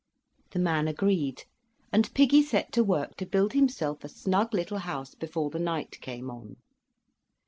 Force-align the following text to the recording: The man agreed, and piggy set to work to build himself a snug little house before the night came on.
The 0.49 0.57
man 0.57 0.87
agreed, 0.87 1.43
and 1.93 2.11
piggy 2.15 2.41
set 2.41 2.71
to 2.71 2.83
work 2.83 3.15
to 3.17 3.25
build 3.27 3.53
himself 3.53 4.03
a 4.03 4.09
snug 4.09 4.51
little 4.51 4.79
house 4.79 5.13
before 5.13 5.51
the 5.51 5.59
night 5.59 6.01
came 6.01 6.27
on. 6.31 6.55